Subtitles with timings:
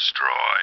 [0.00, 0.60] destroy.